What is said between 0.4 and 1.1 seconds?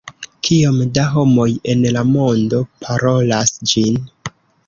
Kiom da